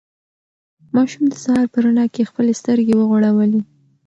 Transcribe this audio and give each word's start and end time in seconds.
ماشوم 0.95 1.23
د 1.29 1.33
سهار 1.43 1.65
په 1.73 1.77
رڼا 1.83 2.05
کې 2.13 2.27
خپلې 2.29 2.53
سترګې 2.61 2.93
وغړولې. 2.97 3.61